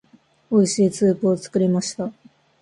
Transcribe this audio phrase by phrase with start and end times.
[0.49, 2.11] 美味しいスープを作りました。